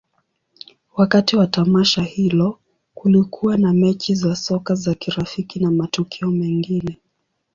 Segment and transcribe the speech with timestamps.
[0.97, 2.59] Wakati wa tamasha hilo,
[2.93, 6.97] kulikuwa na mechi za soka za kirafiki na matukio mengine.